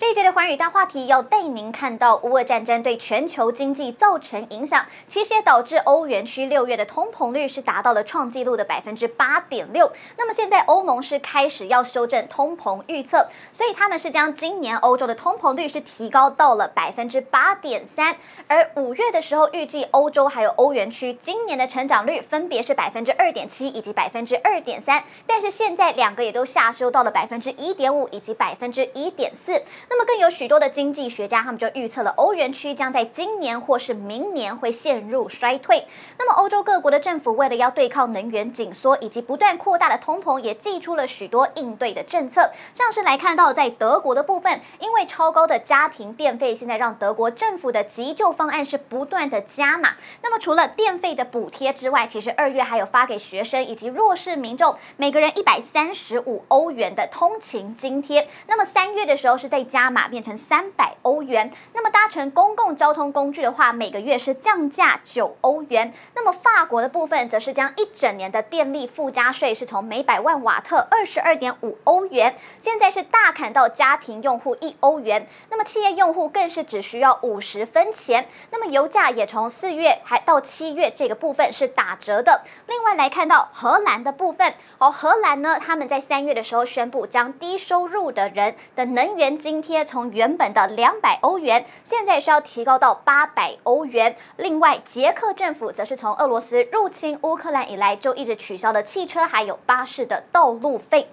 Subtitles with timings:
[0.00, 9.92] 这一节的寰宇大话题要带您看到，乌俄战争对全球经济造成影响，其实也导致欧元区六月的通膨率是达到了创纪录的百分之八点六。
[10.16, 18.16] 那么现在欧盟是开始要修正通膨预测，所以他们是将今年欧洲的通膨率是提高到了百分之八点三。
[18.48, 29.62] 而五月的时候，预计欧洲还有欧元区今年的成长率分别是百分之二点七以及百分之二点三，但是现在两个也都下修到了百分之一点五以及百分之一点四。
[29.90, 35.84] 那么更有许多的经济学家，他们就预测了欧元区将在今年或是明年会陷入衰退。
[36.16, 42.52] 那么欧洲各国的政府为了要对抗能源紧缩以及不断扩大的通膨，也祭出了许多应对的政策。
[42.72, 49.96] 像是来看到在德国的部分，因为超高的家庭电费，现在让德国政府的急救方案是不断的加码。
[50.22, 58.28] 那么除了电费的补贴之外，其实二月还有发给学生以及弱势民众每个人一百三十五欧元的通勤津贴。
[58.46, 60.10] 那么三月的时候是在加加码。
[60.10, 61.48] 变成三百欧元。
[61.72, 65.94] 那么搭乘公共交通工具的话，每个月是降价九欧元。
[66.14, 75.24] 那么法国的部分，则是将一整年的电力附加税是从每百万瓦特二十二点五欧元，现在是大砍到家庭用户一欧元。
[75.48, 78.26] 那么企业用户更是只需要五十分钱。
[78.50, 82.42] 那么油价也从四月还到七月这个部分是打折的。
[82.66, 94.16] 另外来看到荷兰的部分，哦，荷兰呢，他们在三月的时候宣布将低收入的人的能源津贴从原本的两百欧元，现在需要提高到八百欧元。
[94.36, 101.08] 另外，捷克政府则是从俄罗斯入侵乌克兰以来，就一直取消了汽车还有巴士的道路费。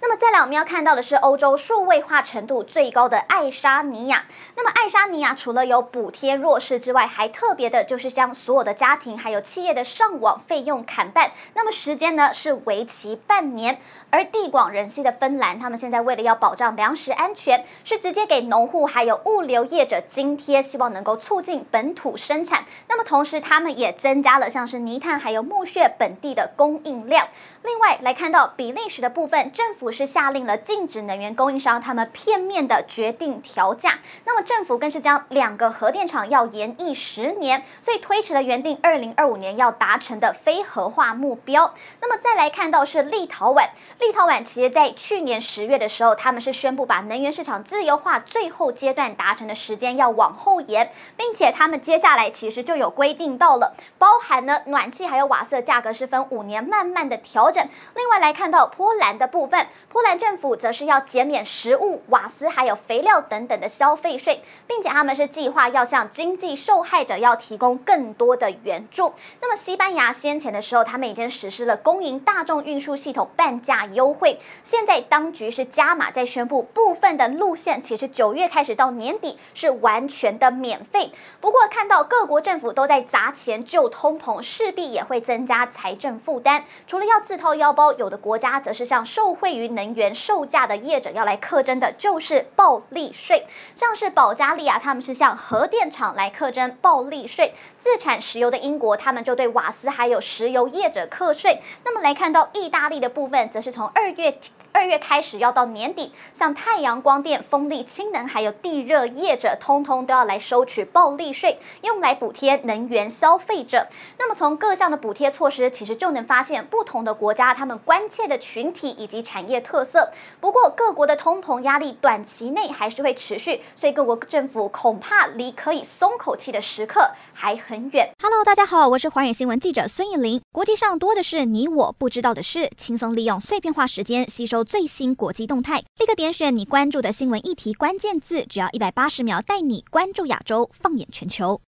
[0.00, 4.24] 那么再来，我们要看到的是欧洲数位化程度最高的爱沙尼亚。
[4.56, 11.32] 那么爱沙尼亚除了有补贴弱势之外，还特别的就是将所有的家庭还有企业的上网费用砍半。
[11.54, 13.78] 那么时间呢是为期半年。
[14.10, 22.64] 而地广人稀的芬兰，他们现在为了要保障粮食安全，是直接给农户还有物流业者津贴，希望能够促进本土生产。
[22.88, 27.28] 那么同时，他们也增加了像是泥炭还有木屑本地的供应量。
[27.62, 33.98] 另外来看到比利时的部分，政府是下令了禁止能源供应商他们片面的决定调价。
[34.24, 41.74] 那么政府更是将两个核电厂要延役十年，所以推迟了原定二零二五年要达成的非核化目标。
[42.00, 57.66] 那么再来看到是立陶宛，立陶宛企业在去年十月的时候，他们是宣布把能源市场自由化最后阶段达成的时间要往后延，并且他们接下来其实就有规定到了，包含呢暖气还有瓦斯的价格是分五年慢慢的调整。
[57.94, 69.14] 另外来看到波兰的部分，波兰政府则是要减免食物、瓦斯还有肥料等等的消费税，并且他们是计划要向经济受害者要提供更多的援助。
[69.40, 81.10] 那么西班牙先前的时候，他们已经实施了公营大众运输系统半价优惠，现在当局是加码在宣布部分的路线，其实九月开始到年底是完全的免费。
[81.40, 86.64] 不过看到各国政府都在砸钱救通膨，势必也会增加财政负担。
[86.86, 93.46] 除了要自掏腰包，有的国家则是向受惠于能源售价的业者要来课征的，就是暴利税。
[93.74, 101.60] 像是保加利亚，他们是向核电厂来课征暴利税；自产石油的英国，他们就对瓦斯还有石油业者课税。
[101.84, 104.38] 那么来看到意大利的部分，则是从二月。
[104.70, 113.88] 二月开始要到年底，像太阳光电、风力、氢能还有地热业者，通通都要来收取暴利税，用来补贴能源消费者。
[114.18, 120.10] 那么从各项的补贴措施，其实就能发现不同的国家他们关切的群体以及产业特色。
[120.40, 128.10] 不过各国的通膨压力短期内还是会持续，所以各国政府恐怕离可以松口气的时刻还很远。
[128.22, 130.40] Hello，大家好，我是华远新闻记者孙艺林。
[130.52, 134.64] 国际上多的是你我不知道的事，轻松利用碎片化时间吸收。
[134.64, 141.60] 最新国际动态，立刻点选你关注的新闻议题关键字，只要一百八十秒，带你关注亚洲，放眼全球。